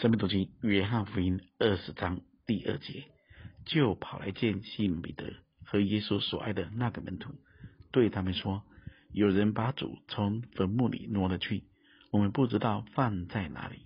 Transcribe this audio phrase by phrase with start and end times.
[0.00, 3.04] 生命读经约翰福音二十章第二节，
[3.66, 5.34] 就跑来见西门彼得
[5.66, 7.34] 和耶稣所爱的那个门徒，
[7.92, 8.62] 对他们说
[9.12, 11.64] ：“有人把主从坟墓里挪了去，
[12.10, 13.82] 我们不知道放在哪里。”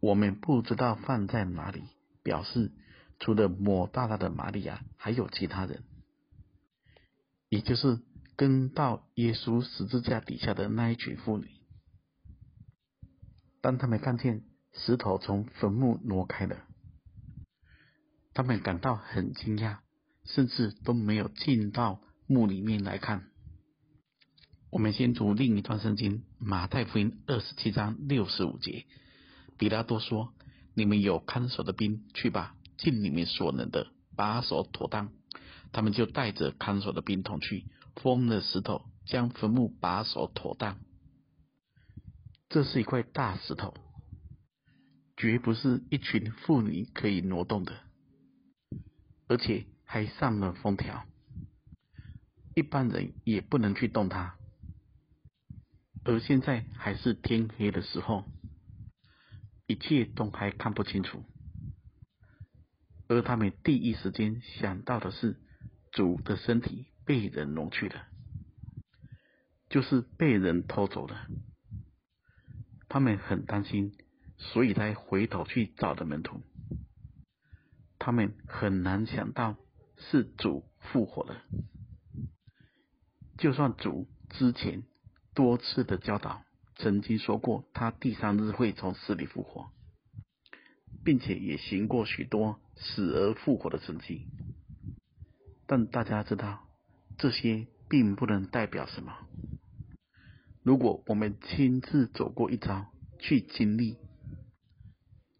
[0.00, 1.82] 我们不知道放在哪里，
[2.22, 2.72] 表示
[3.20, 5.82] 除了抹大拉的玛利亚，还有其他人，
[7.50, 8.00] 也就是
[8.36, 11.50] 跟到耶稣十字架底下的那一群妇女。
[13.62, 14.42] 当他们看见
[14.72, 16.64] 石头从坟墓挪开了，
[18.34, 19.78] 他们感到很惊讶，
[20.24, 23.28] 甚至都没有进到墓里面来看。
[24.70, 28.84] 我们先读另一段圣经，马太福音二十七章六十五节。
[29.58, 30.34] 比拉多说
[30.74, 35.12] ：“你们有看守的兵，去吧，尽你们所能的把守妥当。”
[35.70, 40.78] 他们就带着看守的兵同去，封了石头，将坟墓把守妥当。
[42.52, 43.72] 这是一块大石头，
[45.16, 47.72] 绝不是一群妇女可以挪动的，
[49.26, 51.06] 而且还上了封条，
[52.54, 54.36] 一般人也不能去动它。
[56.04, 58.24] 而现在还是天黑的时候。
[59.68, 61.24] 一切都还看不清楚，
[63.08, 65.40] 而他们第一时间想到的是
[65.92, 68.06] 主的身体被人挪去了，
[69.70, 71.26] 就是被人偷走了。
[72.92, 73.94] 他们很担心，
[74.36, 76.42] 所以才回头去找的门徒。
[77.98, 79.56] 他们很难想到
[79.96, 81.42] 是主复活了，
[83.38, 84.82] 就算主之前
[85.32, 86.42] 多次的教导。
[86.76, 89.70] 曾经说过，他第三日会从死里复活，
[91.02, 94.26] 并且也行过许多死而复活的神迹。
[95.66, 96.68] 但大家知道，
[97.16, 99.16] 这些并不能代表什么。
[100.62, 103.96] 如果我们亲自走过一遭，去经历，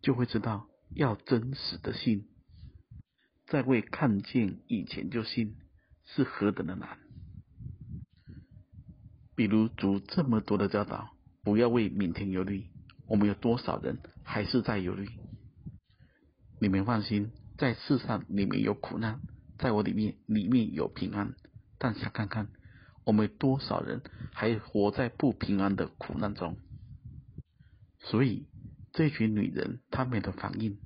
[0.00, 2.28] 就会知道，要真实的信，
[3.46, 5.56] 在未看见以前就信，
[6.04, 6.98] 是何等的难。
[9.34, 11.10] 比如主这么多的教导。
[11.44, 12.66] 不要为明天忧虑。
[13.08, 15.08] 我们有多少人还是在忧虑？
[16.60, 19.20] 你们放心，在世上你们有苦难，
[19.58, 21.34] 在我里面里面有平安。
[21.78, 22.46] 但想看看，
[23.04, 24.02] 我们多少人
[24.32, 26.56] 还活在不平安的苦难中？
[27.98, 28.46] 所以
[28.92, 30.78] 这群女人她们的反应，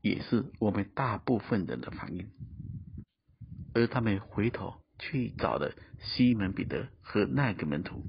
[0.00, 2.28] 也是我们大部分人的反应。
[3.74, 8.06] 而他们回头去找了西门彼得和那个门徒。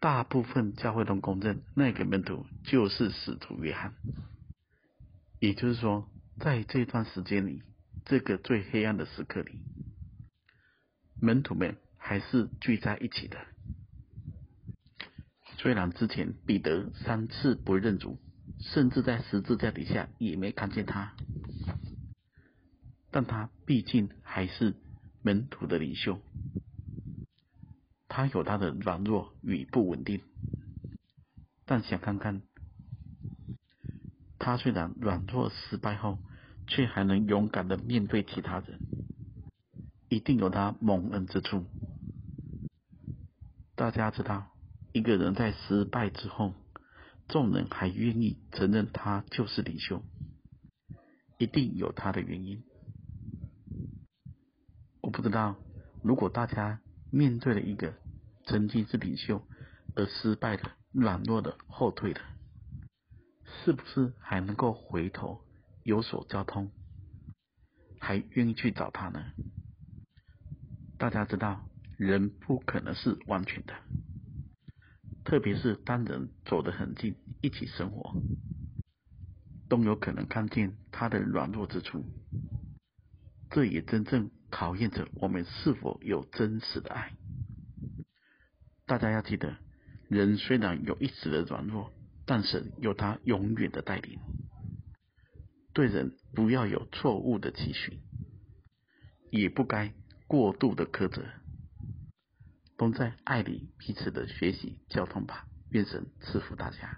[0.00, 3.94] 大部分教会中公认那个门徒就是使徒约翰，
[5.38, 6.10] 也就是说，
[6.40, 7.62] 在这段时间里，
[8.04, 9.60] 这个最黑暗的时刻里，
[11.22, 13.38] 门徒们还是聚在一起的。
[15.58, 18.18] 虽然之前彼得三次不认主，
[18.58, 21.14] 甚至在十字架底下也没看见他，
[23.12, 24.74] 但他毕竟还是
[25.22, 26.20] 门徒的领袖。
[28.08, 30.22] 他有他的软弱与不稳定，
[31.64, 32.42] 但想看看，
[34.40, 36.18] 他虽然软弱失败后，
[36.66, 38.80] 却还能勇敢的面对其他人，
[40.12, 41.64] 一定有他蒙恩之处。
[43.74, 44.52] 大家知道，
[44.92, 46.52] 一个人在失败之后，
[47.28, 50.02] 众人还愿意承认他就是领袖，
[51.38, 52.62] 一定有他的原因。
[55.00, 55.56] 我不知道，
[56.02, 57.94] 如果大家面对了一个
[58.44, 59.40] 曾经是领袖
[59.96, 62.20] 而失败的、软弱的、后退的，
[63.64, 65.40] 是不是还能够回头
[65.84, 66.70] 有所交通，
[67.98, 69.24] 还愿意去找他呢？
[71.02, 71.68] 大家知道，
[71.98, 73.74] 人不可能是完全的，
[75.24, 78.22] 特别是当人走得很近，一起生活，
[79.68, 82.04] 都有可能看见他的软弱之处。
[83.50, 87.10] 这也真正考验着我们是否有真实的爱。
[88.86, 89.56] 大家要记得，
[90.08, 91.92] 人虽然有一时的软弱，
[92.26, 94.20] 但是有他永远的带领。
[95.72, 97.98] 对人不要有错误的期许，
[99.32, 99.92] 也不该
[100.32, 101.22] 过度的苛责，
[102.78, 105.46] 都在爱里彼此的学习交通吧。
[105.68, 106.96] 愿神赐福大家。